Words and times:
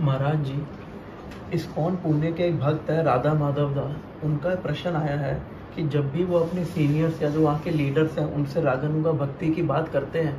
महाराज 0.00 0.44
जी 0.44 0.62
ISKCON 1.54 1.96
Pune 1.96 2.32
के 2.32 2.44
एक 2.44 2.58
भक्त 2.60 2.90
है, 2.90 3.02
राधा 3.04 3.34
माधव 3.34 3.74
दास 3.74 4.24
उनका 4.24 4.54
प्रश्न 4.56 4.94
आया 4.96 5.18
है 5.18 5.34
कि 5.76 5.82
जब 5.88 6.10
भी 6.12 6.24
वो 6.24 6.38
अपने 6.38 6.64
सीनियर्स 6.64 7.22
या 7.22 7.28
जो 7.30 7.40
वहाँ 7.40 7.58
के 7.60 7.70
लीडर्स 7.70 8.18
हैं, 8.18 8.26
उनसे 8.26 8.60
रागानुगा 8.62 9.12
भक्ति 9.14 9.50
की 9.50 9.62
बात 9.64 9.88
करते 9.88 10.20
हैं 10.20 10.36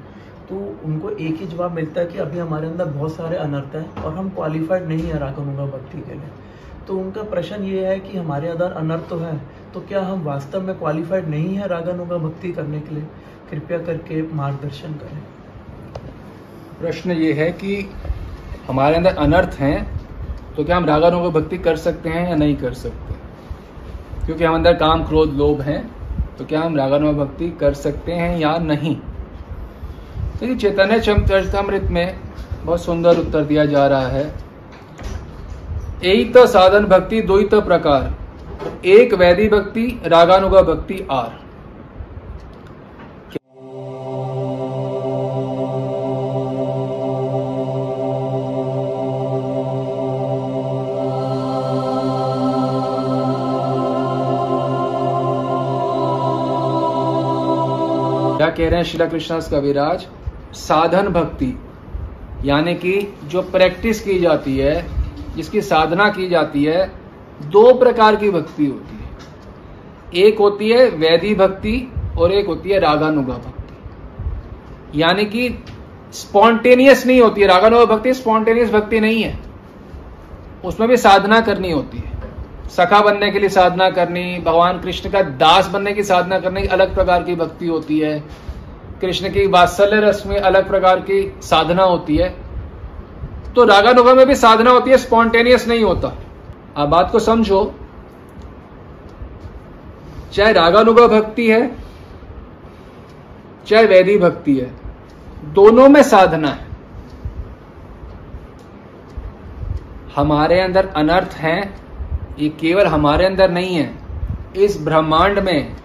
तो 0.49 0.55
उनको 0.85 1.09
एक 1.09 1.39
ही 1.39 1.46
जवाब 1.47 1.71
मिलता 1.71 2.01
है 2.01 2.07
कि 2.07 2.17
अभी 2.17 2.39
हमारे 2.39 2.67
अंदर 2.67 2.85
बहुत 2.85 3.15
सारे 3.15 3.38
अनर्थ 3.38 3.75
हैं 3.75 4.04
और 4.04 4.13
हम 4.13 4.29
क्वालिफाइड 4.29 4.88
नहीं 4.88 5.04
है 5.04 5.17
रागानुगा 5.20 5.66
भक्ति 5.68 6.02
के 6.02 6.14
लिए। 6.14 6.30
तो 6.88 6.98
उनका 6.98 7.24
प्रश्न 7.26 7.64
ये 7.64 7.86
है 7.86 8.00
कि 8.00 8.18
हमारे 8.18 8.48
अंदर 8.48 8.71
अनर्थ 8.74 9.10
तो 9.10 9.18
है 9.18 9.38
तो 9.74 9.80
क्या 9.80 10.02
हम 10.02 10.24
वास्तव 10.24 10.62
में 10.62 10.78
क्वालिफाइड 10.80 11.28
नहीं 11.30 11.55
है 11.55 11.68
रागानुगा 11.68 12.18
भक्ति 12.18 12.52
करने 12.52 12.80
के 12.80 12.96
लिए? 12.96 13.04
कृपया 13.50 13.80
करके 13.80 14.21
मार्गदर्शन 14.34 14.94
करें। 14.94 15.21
प्रश्न 16.80 17.12
ये 17.12 17.34
है 17.34 17.52
कि 17.54 17.76
हमारे 18.68 18.95
अंदर 18.95 19.15
अनर्थ 19.15 19.59
हैं 19.59 20.00
तो 20.55 20.63
क्या 20.63 20.77
हम 20.77 20.86
रागानुगा 20.86 21.29
भक्ति 21.29 21.57
कर 21.57 21.75
सकते 21.75 22.10
हैं 22.10 22.29
या 22.29 22.36
नहीं 22.36 22.55
कर 22.55 22.73
सकते? 22.73 23.14
क्योंकि 24.25 24.43
हम 24.43 24.55
अंदर 24.55 24.73
काम, 24.73 25.04
क्रोध, 25.04 25.33
लोभ 25.33 25.61
हैं 25.61 26.36
तो 26.37 26.46
क्या 26.46 26.61
हम 26.61 26.75
रागानुगा 26.78 27.23
भक्ति 27.23 27.50
कर 27.50 27.73
सकते 27.73 28.11
हैं 28.11 28.37
या 28.39 28.57
नहीं? 28.57 28.95
तो 30.39 30.56
चैतन्य 30.56 31.00
चरितमृत 31.00 31.83
में 31.83 32.19
बहुत 32.64 32.83
सुंदर 32.83 33.17
उत्तर 33.17 33.44
दिया 33.44 33.66
जा 33.66 33.88
रहा 33.88 34.08
है। 34.08 34.33
एक 36.06 36.34
तो 36.34 36.45
साधन 36.47 36.86
भक्ति 36.86 37.22
दो 37.22 37.38
ही 37.38 37.45
तो 37.45 37.61
प्रकार। 37.61 38.14
एक 38.86 39.14
वैदी 39.14 39.47
भक्ति, 39.50 40.02
रागानुगा 40.06 40.61
भक्ति 40.61 41.08
आर। 41.11 41.47
कह 58.58 58.69
रहे 58.69 58.80
हैं 58.80 58.83
शिला 58.83 59.05
कृष्णदास 59.05 59.50
कविराज, 59.52 60.08
साधन 60.53 61.08
भक्ति, 61.08 61.59
यानी 62.45 62.75
कि 62.75 63.13
जो 63.23 63.41
प्रैक्टिस 63.41 64.02
की 64.02 64.19
जाती 64.19 64.58
है, 64.58 64.86
जिसकी 65.36 65.61
साधना 65.61 66.09
की 66.09 66.30
जाती 66.30 66.63
है, 66.63 66.91
दो 67.41 67.73
प्रकार 67.73 68.16
की 68.16 68.30
भक्ति 68.30 68.66
होती 68.66 68.95
है। 68.95 70.25
एक 70.25 70.39
होती 70.39 70.69
है 70.69 70.89
वैदी 70.89 71.35
भक्ति 71.35 71.94
और 72.19 72.31
एक 72.31 72.47
होती 72.47 72.69
है 72.69 72.80
रागानुगा 72.80 73.33
भक्ति। 73.33 75.02
यानी 75.02 75.25
कि 75.25 75.63
स्पॉन्टेनियस 76.13 77.05
नहीं 77.05 77.22
होती 77.22 77.41
है 77.41 77.47
रागानुगा 77.47 77.85
भक्ति, 77.85 78.13
स्पॉन्टेनियस 78.13 78.72
भक्ति 78.72 79.00
नहीं 79.00 79.23
है। 79.23 79.39
उसमें 80.66 80.89
भी 80.89 80.97
साधना 80.97 81.41
करनी 81.41 81.72
होती 81.72 81.97
है। 81.97 82.17
सखा 82.70 83.02
बनने 83.02 83.32
के 83.32 83.40
लिए 83.40 83.50
साधना 83.50 83.90
करनी, 83.90 84.40
भगवान 84.40 84.80
कृष्ण 84.80 85.10
का 85.10 85.22
दास 85.22 85.68
बनने 85.68 85.94
की 85.94 86.04
साधना 86.04 86.40
करने 86.40 86.62
की 86.62 86.68
अलग 86.68 86.94
प्रकार 86.96 87.24
की 87.24 87.36
भक्ति 87.36 87.68
होती 87.68 88.00
है। 88.00 88.24
कृष्ण 89.02 89.30
की 89.30 89.48
वात्सल्य 89.48 90.00
रस 90.02 90.24
में 90.26 90.40
अलग 90.40 90.68
प्रकार 90.68 91.00
की 91.00 91.40
साधना 91.42 91.84
होती 91.84 92.18
है। 92.18 92.30
तो 93.56 93.64
रागानुगा 93.64 94.14
में 94.14 94.28
भी 94.28 94.36
साधना 94.36 94.72
होती 94.72 94.92
है, 94.92 94.98
स्पॉन्टेनियस 94.98 95.68
नहीं 95.68 95.84
होता। 95.84 96.14
आप 96.78 96.90
बात 96.90 97.12
को 97.12 97.20
समझो। 97.20 97.76
चाहे 100.34 100.54
रागानुगा 100.54 101.08
भक्ति 101.08 101.48
है, 101.48 101.76
चाहे 103.68 103.86
वैदी 103.86 104.18
भक्ति 104.18 104.56
है, 104.56 104.72
दोनों 105.44 105.90
में 105.90 106.04
साधना 106.04 106.48
है। 106.48 106.68
हमारे 110.16 110.59
अंदर 110.59 110.88
अनर्थ 110.88 111.34
हैं 111.34 111.87
ये 112.40 112.50
केवल 112.50 112.86
हमारे 112.86 113.26
अंदर 113.26 113.52
नहीं 113.52 113.76
है। 113.76 113.92
इस 114.56 114.82
ब्रह्मांड 114.82 115.40
में 115.40 115.76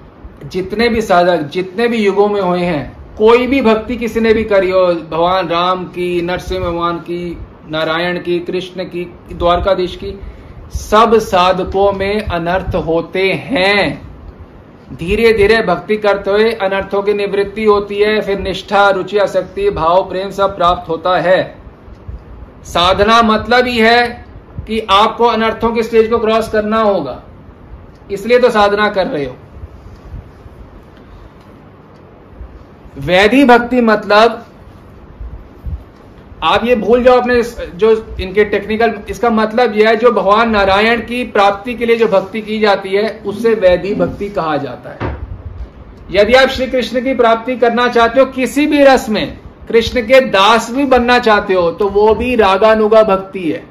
जितने 0.45 0.89
भी 0.89 1.03
साधक, 1.03 1.41
जितने 1.43 1.89
भी 1.89 1.97
युगों 1.97 2.29
में 2.29 2.41
हुए 2.41 2.61
हैं, 2.61 3.15
कोई 3.17 3.47
भी 3.47 3.63
भक्ति 3.63 3.97
किसी 3.97 4.21
ने 4.21 4.33
भी 4.35 4.45
करी 4.45 4.71
हो, 4.71 4.87
भगवान 4.87 5.49
राम 5.49 5.85
की, 5.85 6.23
नरसिंह 6.23 6.61
भगवान 6.61 6.97
की, 6.97 7.39
नारायण 7.71 8.19
की, 8.19 8.39
कृष्ण 8.39 8.85
की, 8.85 9.05
द्वारकाधीश 9.33 9.97
की, 9.97 10.21
सब 10.75 11.19
साधकों 11.19 11.93
में 11.93 12.21
अनर्थ 12.21 12.75
होते 12.75 13.33
हैं। 13.33 14.13
धीरे 14.97 15.33
धीरे 15.33 15.63
भक्ति 15.63 15.97
करते 15.97 16.31
हुए 16.31 16.53
अनर्थों 16.53 17.03
की 17.03 17.15
निवृत्ति 17.15 17.65
होती 17.65 17.99
है, 17.99 18.21
फिर 18.21 18.39
निष्ठा, 18.39 18.91
रुचि, 18.91 19.19
आसक्ति, 19.19 19.71
भाव, 19.71 20.03
प्रेम 20.09 20.31
सब 20.31 20.57
प्राप्त 20.57 20.89
होता 20.89 21.17
है। 21.19 21.57
साधना 22.65 23.23
मतलब 23.23 23.67
ही 23.67 23.79
है 23.79 24.25
कि 24.67 24.81
आपको 24.91 25.27
अनर्थों 25.27 25.71
की 25.73 25.83
स्टेज 25.83 26.11
को 26.11 26.19
क्रॉस 26.19 26.49
करना 26.49 26.81
होगा। 26.83 27.23
इसलिए 28.11 28.39
तो 28.39 28.51
साधना 28.51 28.89
कर 28.89 29.07
रहे 29.07 29.25
हो। 29.25 29.37
वैधि 32.99 33.45
भक्ति 33.45 33.81
मतलब 33.81 34.45
आप 36.45 36.65
ये 36.65 36.75
भूल 36.77 37.03
जाओ 37.05 37.21
अपने 37.21 37.43
जो 37.77 37.91
इनके 38.21 38.45
टेक्निकल 38.45 38.95
इसका 39.11 39.31
मतलब 39.31 39.77
यह 39.77 39.89
है 39.89 39.97
जो 39.97 40.11
भगवान 40.11 40.51
नारायण 40.51 41.01
की 41.01 41.23
प्राप्ति 41.27 41.75
के 41.75 41.87
लिए 41.87 41.97
जो 41.97 42.09
भक्ति 42.09 42.41
की 42.43 42.59
जाती 42.61 42.89
है, 42.89 43.09
उससे 43.27 43.55
वैधि 43.55 43.95
भक्ति 43.95 44.29
कहा 44.31 44.57
जाता 44.57 44.97
है। 44.97 45.17
यदि 46.11 46.33
आप 46.35 46.49
श्री 46.49 46.67
कृष्ण 46.67 47.01
की 47.01 47.15
प्राप्ति 47.15 47.57
करना 47.57 47.87
चाहते 47.89 48.21
हो, 48.21 48.27
किसी 48.27 48.67
भी 48.67 48.83
रस 48.85 49.09
में, 49.09 49.39
कृष्ण 49.69 50.03
के 50.03 50.21
दास 50.23 50.71
भी 50.71 50.85
बनना 50.87 51.19
चाहते 51.19 51.55
हो 51.55 51.71
तो 51.71 51.89
वो 51.89 52.15
भी 52.15 52.35
रागानुगा 52.37 53.03
भक्ति 53.05 53.51
है। 53.51 53.65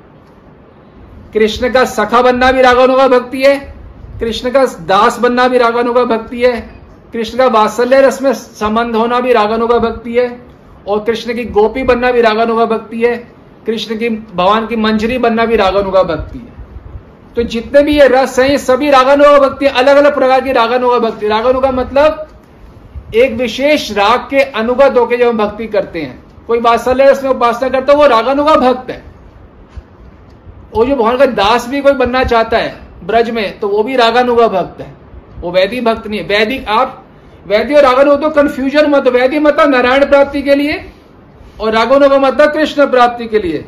कृष्ण 1.33 1.69
का 1.69 1.85
सखा 1.85 2.21
बनना 2.21 2.51
भी 2.51 2.61
रागानुगा 2.61 3.07
भक्ति 3.07 3.41
है। 3.43 3.73
कृष्ण 4.19 4.51
का 4.51 4.65
दास 4.65 5.19
बनना 5.19 5.47
भी 5.47 5.57
रागानुगा 5.57 6.03
भक्ति 6.03 6.41
है। 6.41 6.75
कृष्ण 7.13 7.37
का 7.37 7.47
वात्सल्य 7.47 8.01
रस 8.01 8.21
में 8.21 8.33
संबंध 8.33 8.95
होना 8.95 9.19
भी 9.19 9.33
रागानुगा 9.33 9.77
भक्ति 9.77 10.13
है। 10.13 10.51
और 10.87 11.03
कृष्ण 11.03 11.33
की 11.33 11.43
गोपी 11.45 11.83
बनना 11.83 12.11
भी 12.11 12.21
रागानुगा 12.21 12.65
भक्ति 12.65 13.01
है। 13.01 13.27
कृष्ण 13.65 13.97
की, 13.97 14.09
भगवान 14.09 14.67
की 14.67 14.75
मंजरी 14.75 15.17
बनना 15.17 15.45
भी 15.45 15.55
रागानुगा 15.55 16.03
भक्ति 16.03 16.39
है। 16.39 16.51
तो 17.35 17.43
जितने 17.43 17.83
भी 17.83 17.99
ये 17.99 18.07
रस 18.07 18.39
हैं, 18.39 18.49
ये 18.49 18.57
सभी 18.57 18.89
रागानुगा 18.89 19.39
भक्ति 19.39 19.65
अलग 19.65 19.97
अलग 19.97 20.15
प्रकार 20.15 20.41
की 20.41 20.51
रागानुगा 20.51 20.99
भक्ति 20.99 21.27
रागानुगा 21.27 21.71
मतलब 21.71 22.27
एक 23.15 23.33
विशेष 23.33 23.91
राग 23.91 24.19
के 24.19 24.39
अनुगत 24.39 24.97
होकर 24.97 25.15
जब 25.15 25.27
हम 25.27 25.37
भक्ति 25.37 25.67
करते 25.67 26.01
हैं, 26.01 26.23
कोई 26.47 26.59
वात्सल्य 26.59 27.09
रस 27.11 27.23
में 27.23 27.31
उपासना 27.31 27.69
करता 27.69 27.93
है, 27.93 27.99
वो 27.99 28.07
रागानुगा 28.07 28.55
भक्त 28.55 28.89
है। 28.89 29.10
वो 30.73 30.85
जो 30.85 30.95
भगवान 30.95 31.17
का 31.17 31.25
दास 31.35 31.67
भी 31.67 31.81
कोई 31.81 31.93
बनना 31.95 32.23
चाहता 32.23 32.57
है 32.57 32.75
ब्रज 33.05 33.29
में 33.29 33.59
तो 33.59 33.67
वो 33.67 33.83
भी 33.83 33.95
रागानुगा 33.95 34.47
भक्त 34.47 34.81
है। 34.81 34.93
वो 35.39 35.51
वैदिक 35.51 35.83
भक्त 35.85 36.07
नहीं 36.07 36.19
है 36.19 36.25
वैदिक 36.27 36.67
आप 36.69 36.97
वैदिक 37.47 37.77
और 37.77 37.83
रागानु 37.83 38.15
तो 38.15 38.29
कंफ्यूजन 38.31 38.89
मत 38.89 39.07
वैदिक 39.07 39.41
मत 39.41 39.59
नारायण 39.69 40.05
प्राप्ति 40.05 40.41
के 40.41 40.55
लिए 40.55 40.83
और 41.61 41.71
रागानुगा 41.71 42.19
मत 42.19 42.41
कृष्ण 42.53 42.85
प्राप्ति 42.91 43.25
के 43.27 43.39
लिए। 43.39 43.65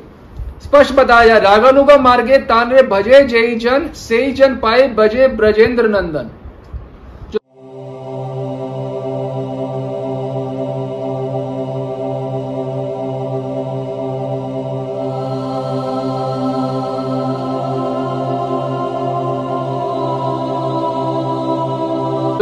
स्पष्ट 0.63 0.93
बताया, 0.93 1.37
रागानुगा 1.37 1.97
मार्गे 1.97 2.37
तानरे 2.45 2.81
भजे 2.83 3.21
जय 3.23 3.55
जन 3.55 3.89
से 3.95 4.31
जन 4.31 4.55
पाए 4.55 4.87
भजे 4.89 5.27
ब्रजेंद्र 5.29 5.87
नंदन। 5.89 6.29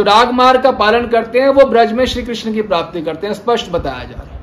तो 0.02 0.06
राग 0.06 0.30
मार्ग 0.30 0.62
का 0.62 0.70
पालन 0.70 1.06
करते 1.06 1.40
हैं, 1.40 1.48
वो 1.48 1.64
ब्रज 1.64 1.92
में 1.92 2.04
श्री 2.06 2.22
कृष्ण 2.22 2.52
की 2.52 2.62
प्राप्ति 2.62 3.02
करते 3.02 3.26
हैं, 3.26 3.34
स्पष्ट 3.34 3.70
बताया 3.70 4.04
जा 4.04 4.14
रहा 4.14 4.34
है। 4.34 4.40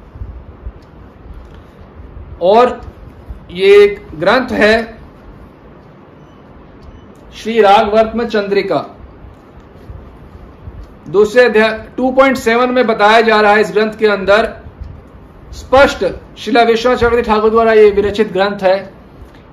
और 2.41 2.81
ये 3.51 3.83
एक 3.83 3.99
ग्रंथ 4.15 4.51
है, 4.51 4.99
श्री 7.35 7.61
रागवर्तम 7.61 8.25
चंद्रिका। 8.25 8.85
दूसरे 11.09 11.43
अध्याय 11.43 11.71
2.7 11.97 12.69
में 12.69 12.87
बताया 12.87 13.21
जा 13.21 13.41
रहा 13.41 13.51
है 13.51 13.61
इस 13.61 13.71
ग्रंथ 13.71 13.93
के 13.93 14.07
अंदर, 14.07 14.53
स्पष्ट 15.51 16.05
शिला 16.37 16.63
विश्वनाथ 16.63 16.97
चक्रवर्ती 16.97 17.21
ठाकुर 17.21 17.49
द्वारा 17.49 17.73
ये 17.73 17.89
विरचित 17.91 18.31
ग्रंथ 18.33 18.59
है। 18.63 18.93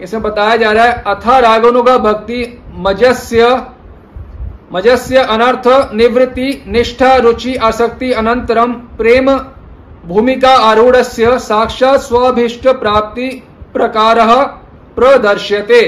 इसमें 0.00 0.22
बताया 0.22 0.56
जा 0.56 0.72
रहा 0.72 0.84
है, 0.84 1.02
अथा 1.06 1.38
रागनुगा 1.38 1.98
भक्ति 1.98 2.62
मजस्य 2.78 3.66
मजस्य 4.72 5.16
अनर्थ, 5.24 5.66
निवृत्ति, 5.94 6.64
निष्ठा, 6.66 7.14
रुचि, 7.16 7.54
आसक्ति 7.56 8.12
अनंतरम 8.12 8.72
प्रेम, 8.96 9.30
भूमिका 10.06 10.54
आरूढ़ 10.62 10.96
साक्षात 10.96 12.00
स्वाभिष्ट, 12.00 12.66
प्राप्ति, 12.70 13.28
प्रकार 13.72 14.18
प्रदर्श्यते। 14.96 15.82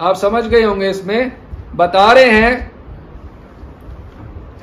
आप 0.00 0.16
समझ 0.16 0.44
गए 0.44 0.62
होंगे 0.62 0.90
इसमें, 0.90 1.32
बता 1.76 2.12
रहे 2.12 2.30
हैं 2.30 2.69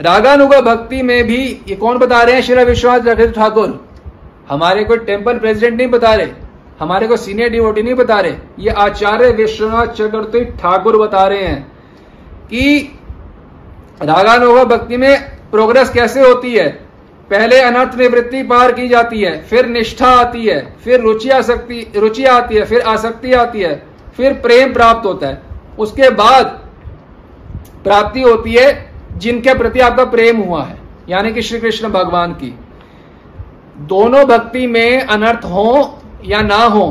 रागानुगा 0.01 0.59
भक्ति 0.61 1.01
में 1.01 1.23
भी 1.27 1.38
ये 1.67 1.75
कौन 1.75 1.97
बता 1.97 2.21
रहे 2.21 2.35
हैं? 2.35 2.41
श्री 2.41 2.63
विश्वनाथ 2.63 3.31
ठाकुर। 3.33 3.88
हमारे 4.49 4.83
कोई 4.83 4.97
टेंपल 4.97 5.38
प्रेसिडेंट 5.38 5.77
नहीं 5.77 5.88
बता 5.88 6.13
रहे। 6.13 6.27
हमारे 6.79 7.07
को 7.07 7.17
सीनियर 7.17 7.49
डिवोटी 7.49 7.83
नहीं 7.83 7.94
बता 7.94 8.19
रहे। 8.19 8.33
ये 8.59 8.69
आचार्य 8.69 9.31
विश्वनाथ 9.31 9.88
चक्रवर्ती 9.88 10.44
ठाकुर 10.45 10.97
बता 10.97 11.25
रहे 11.27 11.44
हैं 11.44 11.61
कि 12.45 12.99
रागानुगा 14.03 14.63
भक्ति 14.63 14.97
में 14.97 15.19
प्रोग्रेस 15.51 15.89
कैसे 15.89 16.21
होती 16.21 16.53
है? 16.55 16.67
पहले 17.29 17.59
अनर्थ 17.59 17.97
निवृत्ति 17.97 18.44
पार 18.44 18.71
की 18.71 18.88
जाती 18.88 19.21
है, 19.21 19.41
फिर 19.44 19.65
निष्ठा 19.65 20.07
आती 20.07 20.45
है, 20.45 20.75
फिर 20.83 21.01
रुचि 21.01 21.29
आसक्ति, 21.29 21.91
रुचि 21.95 22.25
आती 22.25 22.55
है, 22.55 22.65
फिर 22.65 22.81
आसक्ति 22.81 23.33
आती 23.33 23.61
है, 23.61 23.83
फिर 24.17 24.33
प्रेम 24.33 24.73
प्राप्त 24.73 25.05
होता 25.05 25.27
है। 25.27 25.41
उसके 25.79 26.09
बाद 26.09 26.45
प्राप्ति 27.83 28.21
होती 28.21 28.53
है 28.53 28.96
जिनके 29.17 29.53
प्रति 29.53 29.79
आपका 29.79 30.05
प्रेम 30.05 30.37
हुआ 30.37 30.63
है, 30.63 30.77
यानी 31.09 31.33
कि 31.33 31.41
श्री 31.41 31.59
कृष्ण 31.59 31.89
भगवान 31.89 32.33
की। 32.33 32.53
दोनों 33.87 34.25
भक्ति 34.25 34.65
में 34.67 35.01
अनर्थ 35.01 35.45
हो 35.45 35.99
या 36.25 36.41
ना 36.41 36.63
हो 36.65 36.85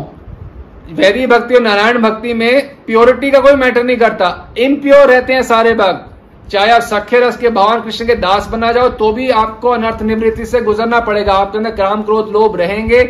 वैदिक 0.90 1.28
भक्ति 1.28 1.55
और 1.55 1.62
नारायण 1.62 1.99
भक्ति 1.99 2.34
में 2.34 2.69
प्योरिटी 2.87 3.31
का 3.31 3.38
कोई 3.40 3.55
मैटर 3.55 3.84
नहीं 3.84 3.96
करता। 3.96 4.55
इम्प्योर 4.58 5.08
रहते 5.08 5.32
हैं 5.32 5.43
सारे 5.43 5.75
भक्त। 5.75 6.50
चाहे 6.50 6.70
आप 6.70 6.82
सख्य 6.82 7.20
रस 7.20 7.37
के, 7.37 7.49
भगवान 7.49 7.81
कृष्ण 7.81 8.06
के 8.06 8.14
दास 8.14 8.46
बना 8.49 8.70
जाओ 8.72 8.88
तो 8.90 9.12
भी 9.12 9.29
आपको 9.31 9.69
अनर्थ 9.69 10.02
निवृत्ति 10.02 10.46
से 10.46 10.61
गुजरना 10.61 11.00
पड़ेगा। 11.00 11.32
आपके 11.34 11.58
अंदर 11.58 11.70
काम 11.70 12.02
क्रोध 12.02 12.29
लोभ 12.29 12.56
रहेंगे। 12.56 13.02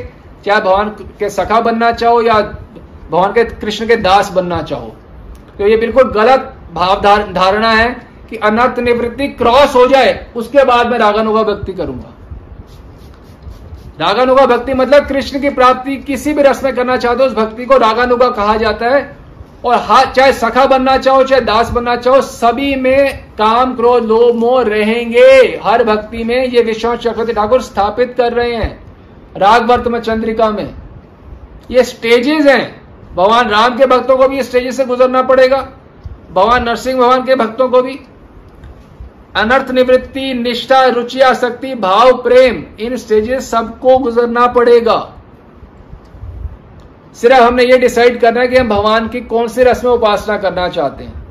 चाहे 0.46 0.60
भगवान 0.60 0.88
के 1.18 1.30
सखा 1.30 1.60
बनना 1.60 1.90
चाहो 1.92 2.22
या 2.22 2.34
भगवान 2.34 3.32
के 3.32 3.44
कृष्ण 3.44 3.86
के 3.86 3.96
दास 3.98 4.30
बनना 4.32 4.62
चाहो। 4.62 4.94
तो 5.58 5.68
ये 5.68 5.76
बिल्कुल 5.76 6.10
गलत 6.12 6.52
भाव 6.74 7.00
धारणा 7.32 7.70
है। 7.70 8.05
कि 8.30 8.36
अनर्थ 8.36 8.78
निवृत्ति 8.78 9.28
क्रॉस 9.28 9.74
हो 9.74 9.86
जाए, 9.86 10.26
उसके 10.36 10.64
बाद 10.64 10.86
मैं 10.86 10.98
रागानुगा 10.98 11.42
भक्ति 11.42 11.72
करूँगा। 11.72 12.12
रागानुगा 14.00 14.46
भक्ति 14.46 14.74
मतलब 14.74 15.06
कृष्ण 15.06 15.40
की 15.40 15.50
प्राप्ति 15.50 15.96
किसी 15.96 16.32
भी 16.32 16.42
रस 16.42 16.62
में 16.64 16.74
करना 16.74 16.96
चाहते 16.96 17.22
हो, 17.22 17.28
उस 17.28 17.34
भक्ति 17.34 17.64
को 17.64 17.76
रागानुगा 17.76 18.28
कहा 18.28 18.56
जाता 18.56 18.86
है। 18.86 19.16
और 19.64 20.12
चाहे 20.12 20.32
सखा 20.32 20.64
बनना 20.66 20.96
चाहो, 20.96 21.22
चाहे 21.24 21.40
दास 21.40 21.70
बनना 21.70 21.94
चाहो, 21.96 22.20
सभी 22.20 22.74
में 22.76 23.18
काम, 23.38 23.74
क्रोध, 23.76 24.04
लोभ, 24.04 24.34
मोह 24.34 24.62
रहेंगे। 24.62 25.60
हर 25.64 25.84
भक्ति 25.84 26.24
में 26.24 26.44
ये 26.44 26.62
विश्वनाथ 26.62 26.96
चक्रवर्ती 26.96 27.32
ठाकुर 27.32 27.62
स्थापित 27.62 28.14
कर 28.16 28.32
रहे 28.32 28.54
हैं, 28.54 28.86
राग 29.36 29.70
वर्तम 29.70 29.98
चंद्रिका 29.98 30.50
में। 30.50 30.74
ये 31.70 31.84
स्टेजेस 31.84 32.46
हैं। 32.46 32.86
भगवान 33.14 33.48
राम 33.48 33.76
के 33.76 33.86
भक्तों 33.86 34.16
को 34.16 34.28
भी 34.28 34.42
स्टेजेस 34.42 34.76
से 34.76 34.84
गुजरना 34.84 35.22
पड़ेगा। 35.22 35.56
भगवान 36.32 36.64
नरसिंह 36.64 36.98
भगवान 36.98 37.24
के 37.24 37.34
भक्तों 37.34 37.68
को 37.68 37.82
भी। 37.82 37.98
अनर्थ 39.36 39.70
निवृत्ति, 39.70 40.34
निष्ठा, 40.34 40.84
रुचि, 40.84 41.20
आसक्ति, 41.20 41.74
भाव, 41.74 42.12
प्रेम, 42.12 42.64
इन 42.80 42.96
स्टेजेस 42.96 43.50
सबको 43.50 43.98
गुजरना 43.98 44.46
पड़ेगा। 44.46 45.12
सिर्फ़ 47.14 47.42
हमने 47.42 47.64
ये 47.64 47.78
डिसाइड 47.78 48.20
करना 48.20 48.40
है 48.40 48.48
कि 48.48 48.56
हम 48.56 48.68
भगवान 48.68 49.08
की 49.08 49.20
कौन 49.20 49.48
सी 49.48 49.62
रस्म 49.62 49.88
उपासना 49.88 50.36
करना 50.38 50.68
चाहते 50.68 51.04
हैं। 51.04 51.26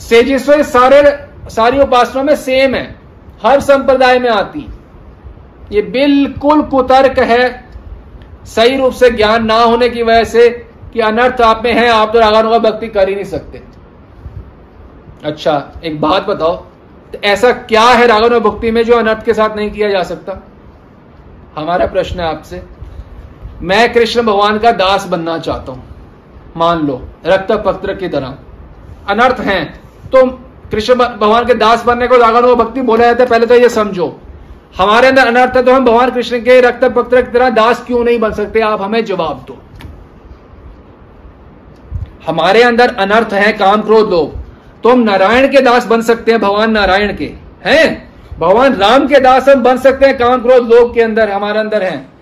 स्टेजेस 0.00 0.50
तो 0.50 0.62
सारे, 0.62 1.28
सारी 1.50 1.78
उपासना 1.78 2.22
में 2.22 2.36
सेम 2.36 2.74
है। 2.74 3.00
हर 3.46 3.60
संप्रदाय 3.60 4.18
में 4.18 4.30
आती 4.30 4.66
ये 5.72 5.82
बिल्कुल 5.82 6.62
कुतर्क 6.62 7.18
है। 7.18 7.64
सही 8.44 8.76
रूप 8.76 8.92
से 8.92 9.10
ज्ञान 9.10 9.44
ना 9.44 9.54
होने 9.54 9.88
की 9.88 10.02
वजह 10.02 10.24
से 10.24 10.48
कि 10.92 11.00
अनर्थ 11.00 11.40
आप 11.40 11.62
में 11.64 11.72
है, 11.72 11.88
आप 11.88 12.12
तो 12.12 12.20
रागानुगा 12.20 12.58
भक्ति 12.58 12.88
कर 12.88 13.08
ही 13.08 13.14
नहीं 13.14 13.24
सकते। 13.24 13.62
अच्छा 15.24 15.72
एक 15.84 16.00
बात 16.00 16.26
बताओ। 16.26 16.64
तो 17.12 17.18
ऐसा 17.20 17.50
क्या 17.52 17.82
है 17.82 18.06
रागानुगा 18.06 18.38
भक्ति 18.40 18.70
में 18.70 18.82
जो 18.84 18.96
अनर्थ 18.96 19.24
के 19.24 19.34
साथ 19.34 19.56
नहीं 19.56 19.70
किया 19.70 19.90
जा 19.90 20.02
सकता? 20.04 20.38
हमारा 21.56 21.86
प्रश्न 21.86 22.20
है 22.20 22.26
आपसे। 22.26 22.62
मैं 23.62 23.92
कृष्ण 23.94 24.22
भगवान 24.22 24.58
का 24.58 24.72
दास 24.74 25.06
बनना 25.06 25.38
चाहता 25.38 25.72
हूँ। 25.72 25.82
मान 26.56 26.86
लो 26.86 27.00
रक्त 27.26 27.52
पत्र 27.66 27.94
की 27.94 28.08
तरह। 28.08 28.34
अनर्थ 29.08 29.40
हैं 29.40 29.64
तो 30.10 30.26
कृष्ण 30.72 30.94
भगवान 30.94 31.46
के 31.46 31.54
दास 31.56 31.84
बनने 31.84 32.06
को 32.08 32.16
रागानुगा 32.16 32.54
भक्ति 32.54 32.82
बोला 32.82 33.04
जाता 33.04 33.22
है, 33.22 33.28
पहले 33.30 33.46
तो 33.46 33.54
ये 33.54 33.68
समझो। 33.68 34.06
हमारे 34.76 35.08
अंदर 35.08 35.26
अनर्थ 35.26 35.56
है 35.56 35.62
तो 35.62 35.72
हम 35.72 35.84
भगवान 35.84 36.10
कृष्ण 36.10 36.38
के 36.40 36.60
रक्त 36.60 36.84
पत्र 36.96 37.22
की 37.22 37.32
तरह 37.32 37.50
दास 37.52 37.84
क्यों 37.86 38.04
नहीं 38.04 38.18
बन 38.20 38.32
सकते? 38.32 38.60
आप 38.60 38.82
हमें 38.82 39.04
जवाब 39.04 39.44
दो। 39.48 39.58
हमारे 42.26 42.62
अंदर 42.62 42.94
अनर्थ 42.96 43.32
है, 43.32 43.52
काम 43.52 43.82
क्रोध 43.82 44.10
लोग 44.10 44.40
तो 44.82 44.88
हम 44.88 44.98
नारायण 44.98 45.48
के 45.48 45.60
दास 45.60 45.86
बन 45.86 46.02
सकते 46.02 46.30
हैं, 46.32 46.40
भगवान 46.40 46.70
नारायण 46.70 47.16
के। 47.16 47.32
हैं? 47.64 48.12
भगवान 48.38 48.74
राम 48.74 49.06
के 49.06 49.20
दास 49.20 49.48
हम 49.48 49.62
बन 49.62 49.76
सकते 49.76 50.06
हैं 50.06 50.18
काम 50.18 50.42
क्रोध 50.42 50.72
लोग 50.72 50.94
के 50.94 51.00
अंदर, 51.00 51.30
हमारे 51.30 51.58
अंदर 51.58 51.82
हैं। 51.82 52.12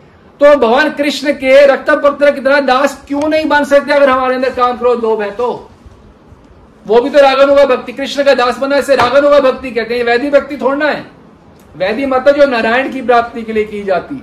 तो 0.41 0.57
भगवान 0.57 0.91
कृष्ण 0.91 1.33
के 1.33 1.67
रक्त 1.67 1.91
पत्र 1.91 2.31
की 2.31 2.41
तरह 2.41 2.61
दास 2.61 3.05
क्यों 3.09 3.29
नहीं 3.29 3.49
बन 3.49 3.65
सकते 3.65 3.93
अगर 3.93 4.09
हमारे 4.09 4.35
अंदर 4.35 4.51
काम 4.51 4.77
क्रोध 4.77 5.03
लोभ 5.03 5.23
है 5.23 5.31
तो? 5.31 5.71
वो 6.87 7.01
भी 7.01 7.11
तो 7.11 7.21
रागानुगा 7.21 7.65
भक्ति। 7.65 7.93
कृष्ण 7.93 8.25
का 8.25 8.35
दास 8.35 8.59
बना 8.59 8.77
इसे 8.77 8.97
रागानुगा 8.97 9.41
भक्ति। 9.41 9.71
कहते 9.71 9.97
हैं, 9.97 10.05
वैदी 10.05 10.31
भक्ति 10.31 10.57
थोड़ना 10.57 10.87
है। 10.87 11.07
वैदी 11.77 12.07
मत 12.07 12.29
जो 12.29 12.47
नारायण 12.47 12.93
की 12.93 13.03
प्राप्ति 13.03 13.43
के 13.43 13.53
लिए 13.53 13.65
की 13.65 13.83
जाती 13.83 14.15
है। 14.15 14.23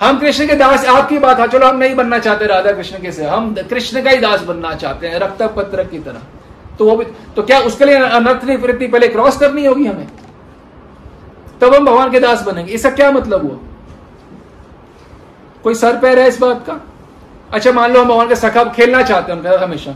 हम 0.00 0.18
कृष्ण 0.18 0.46
के 0.46 0.54
दास, 0.54 0.86
आपकी 0.86 1.18
बात, 1.18 1.40
है, 1.40 1.48
चलो, 1.48 1.66
हम 1.66 1.76
नहीं 1.76 1.94
बनना 1.94 2.18
चाहते 2.18 2.46
राधा 2.46 2.72
कृष्ण 2.72 2.98
के 2.98 3.12
से। 3.12 3.24
हम 3.24 3.54
कृष्ण 3.70 4.02
का 4.02 4.10
ही 4.10 4.16
दास 4.16 4.40
बनना 4.40 4.74
चाहते 4.74 5.06
हैं 5.06 5.18
रक्त 5.18 5.42
पत्र 5.42 5.84
की 5.84 5.98
तरह। 5.98 6.41
तो 6.78 6.84
वो 6.84 6.96
भी 6.96 7.04
तो 7.36 7.42
क्या 7.42 7.58
उसके 7.60 7.84
लिए 7.84 7.94
अनर्थ 7.96 8.44
निवृत्ति 8.44 8.86
पहले 8.86 9.08
क्रॉस 9.08 9.36
करनी 9.36 9.64
होगी 9.66 9.86
हमें? 9.86 10.08
तब 11.60 11.74
हम 11.74 11.84
भगवान 11.84 12.10
के 12.10 12.20
दास 12.20 12.42
बनेंगे। 12.42 12.72
इसका 12.72 12.90
क्या 12.90 13.10
मतलब 13.10 13.42
हुआ? 13.42 13.58
कोई 15.62 15.74
सर 15.74 15.98
पैर 15.98 16.18
है 16.18 16.28
इस 16.28 16.40
बात 16.40 16.64
का? 16.66 16.80
अच्छा 17.52 17.72
मान 17.72 17.92
लो 17.92 18.00
हम 18.00 18.08
भगवान 18.08 18.28
के 18.28 18.36
सखा 18.36 18.64
खेलना 18.64 19.02
चाहते 19.02 19.32
हैं 19.32 19.38
उनका 19.38 19.64
हमेशा। 19.64 19.92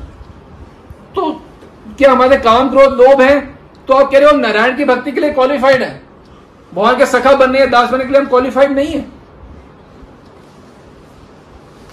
तो 1.15 1.31
क्या 1.99 2.13
हमारे 2.13 2.37
काम 2.37 2.69
क्रोध 2.71 3.01
लोभ 3.01 3.21
है? 3.21 3.41
तो 3.89 3.95
आप 3.95 4.11
कह 4.11 4.19
रहे 4.19 4.31
हो 4.31 4.37
नारायण 4.37 4.77
की 4.77 4.85
भक्ति 4.85 5.13
के 5.13 5.21
लिए 5.21 5.33
क्वालिफाइड 5.33 5.83
है। 5.83 6.03
भगवान 6.73 6.97
के 6.99 7.07
सखा 7.07 7.35
बनने 7.35 7.67
दास 7.67 7.91
बनने 7.91 8.05
के 8.05 8.13
लिए 8.13 8.21
हम 8.21 8.27
क्वालिफाइड 8.27 8.73
नहीं 8.73 8.93
है। 8.95 9.05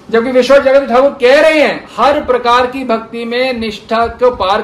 जबकि 0.10 0.32
विश्व 0.32 0.58
जगत 0.58 0.90
ठाकुर 0.90 1.10
कह 1.10 1.42
रहे 1.42 1.62
हैं, 1.62 1.88
हर 1.98 2.22
प्रकार 2.24 2.68
की 2.68 2.84
भक्ति 2.84 3.26
में 3.26 3.54
निष्ठा 3.54 4.08
को 4.08 4.36
पार 4.36 4.60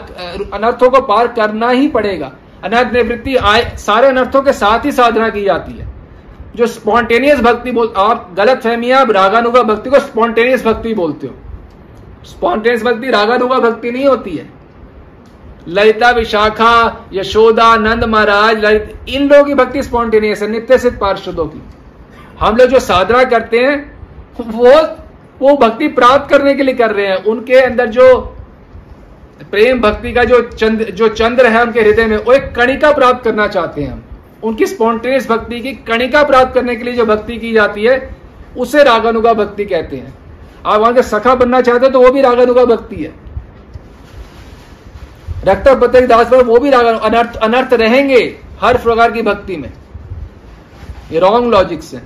अनर्थों 0.53 0.89
को 0.89 1.01
पार 1.01 1.27
करना 1.27 1.69
ही 1.69 1.87
पड़ेगा। 1.87 2.31
अनर्थ 2.63 2.93
निवृत्ति 2.93 3.35
आए 3.35 3.77
सारे 3.77 4.07
अनर्थों 4.07 4.41
के 4.41 4.53
साथ 4.53 4.85
ही 4.85 4.91
साधना 4.91 5.29
की 5.29 5.43
जाती 5.43 5.73
है। 5.73 5.87
जो 6.55 6.67
स्पॉन्टेनियस 6.67 7.39
भक्ति 7.39 7.71
बोल, 7.71 7.93
आप 7.97 8.33
गलत 8.37 8.61
फहमिया 8.61 8.99
आप 8.99 9.11
रागानुगा 9.11 9.63
भक्ति 9.63 9.89
को 9.89 9.99
स्पॉन्टेनियस 9.99 10.65
भक्ति 10.65 10.93
बोलते 10.93 11.27
हो। 11.27 11.33
स्पॉन्टेनियस 12.25 12.83
भक्ति 12.83 13.09
रागानुगा 13.09 13.59
भक्ति 13.59 13.91
नहीं 13.91 14.05
होती 14.05 14.31
है। 14.31 14.49
ललिता 15.67 16.09
विशाखा, 16.11 17.07
यशोदा, 17.13 17.75
नंद 17.75 18.03
महाराज, 18.03 18.65
ललित, 18.65 18.99
इन 19.09 19.29
लोगों 19.29 19.43
की 19.43 19.53
भक्ति 19.53 19.83
स्पॉन्टेनियस 19.83 20.41
है, 20.41 20.47
नित्य 20.47 20.77
सिद्ध 20.77 20.99
पार्षदों 20.99 21.45
की। 21.45 21.61
हम 22.39 22.55
लोग 22.55 22.69
जो 22.69 22.79
साधना 22.79 23.23
करते 23.23 23.57
हैं, 23.57 23.99
वो 24.41 24.71
वो 25.41 25.55
भक्ति 25.57 25.87
प्राप्त 25.89 26.29
करने 26.29 26.53
के 26.53 26.63
लिए 26.63 26.75
कर 26.75 26.91
रहे 26.91 27.07
हैं। 27.07 27.23
उनके 27.25 27.59
अंदर 27.59 27.87
जो 27.89 28.15
प्रेम 29.51 29.79
भक्ति 29.81 30.11
का 30.13 30.23
जो 30.23 30.41
चंद्र 30.49 30.91
जो 30.91 31.07
चंद्र 31.09 31.47
है 31.47 31.61
उनके 31.63 31.81
हृदय 31.81 32.05
में, 32.05 32.17
वो 32.17 32.33
एक 32.33 32.53
कणिका 32.55 32.91
प्राप्त 32.91 33.23
करना 33.23 33.47
चाहते 33.47 33.83
हैं 33.83 34.03
उनकी 34.43 34.65
स्पॉन्टेनियस 34.67 35.27
भक्ति 35.29 35.59
की 35.59 35.73
कणिका 35.87 36.23
प्राप्त 36.23 36.53
करने 36.53 36.75
के 36.75 36.83
लिए 36.83 36.93
जो 36.93 37.05
भक्ति 37.05 37.37
की 37.37 37.53
जाती 37.53 37.83
है, 37.83 38.15
उसे 38.57 38.83
रागानुगा 38.83 39.33
भक्ति 39.33 39.65
कहते 39.65 39.97
हैं। 39.97 40.13
आप 40.65 40.79
वहाँ 40.79 40.93
के 40.93 41.01
सखा 41.03 41.35
बनना 41.35 41.61
चाहते 41.61 41.85
हो 41.85 41.91
तो 41.91 42.01
वो 42.01 42.11
भी 42.11 42.21
रागानुगा 42.21 42.65
भक्ति 42.65 42.95
है। 42.95 43.13
रक्त 45.45 45.67
पत्र 45.81 46.05
दास 46.07 46.29
पर 46.31 46.43
वो 46.43 46.59
भी 46.59 46.69
रागा 46.69 46.91
अनर्थ 46.91 47.35
अनर्थ 47.37 47.73
रहेंगे 47.73 48.21
हर 48.61 48.77
प्रकार 48.77 49.11
की 49.11 49.21
भक्ति 49.21 49.57
में। 49.57 49.71
ये 51.11 51.19
रॉन्ग 51.19 51.51
लॉजिक्स 51.53 51.85
से 51.85 51.97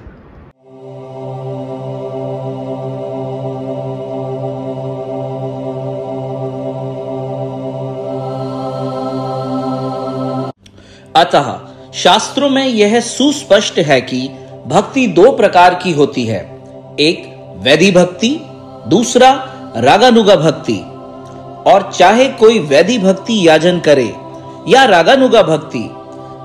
अतः 11.15 11.59
शास्त्रों 11.93 12.49
में 12.49 12.67
यह 12.67 12.99
सुस्पष्ट 12.99 13.77
है 13.77 14.01
कि 14.01 14.29
भक्ति 14.67 15.07
दो 15.07 15.31
प्रकार 15.31 15.73
की 15.75 15.91
होती 15.91 16.25
है। 16.25 16.63
एक, 16.99 17.35
वैधि 17.57 17.91
भक्ति, 17.91 18.39
दूसरा, 18.87 19.53
रागानुगा 19.77 20.35
भक्ति। 20.35 20.77
और 21.71 21.91
चाहे 21.93 22.25
कोई 22.25 22.59
वैधि 22.59 22.97
भक्ति 22.97 23.47
याजन 23.47 23.79
करे 23.79 24.15
या 24.67 24.85
रागानुगा 24.85 25.41
भक्ति, 25.41 25.89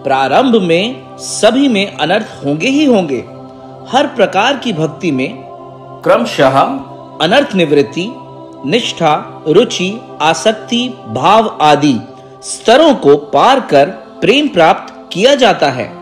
प्रारंभ 0.04 0.62
में 0.62 1.02
सभी 1.18 1.68
में 1.68 1.96
अनर्थ 1.96 2.44
होंगे 2.44 2.68
ही 2.68 2.84
होंगे। 2.84 3.24
हर 3.88 4.06
प्रकार 4.06 4.56
की 4.56 4.72
भक्ति 4.72 5.10
में 5.10 5.44
क्रमशः 6.04 6.58
अनर्थ 7.22 7.54
निवृत्ति, 7.54 8.12
निष्ठा, 8.66 9.42
रुचि, 9.48 10.00
आसक्ति, 10.22 10.94
भाव 11.06 11.58
आदि 11.60 11.96
स्तरों 12.42 12.94
को 12.94 13.16
पार 13.16 13.60
कर 13.60 14.07
प्रेम 14.20 14.48
प्राप्त 14.48 15.10
किया 15.12 15.34
जाता 15.34 15.70
है। 15.70 15.97